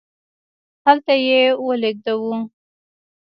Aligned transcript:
هلته 0.85 1.13
یې 1.27 1.41
ولیږدوو. 1.65 2.35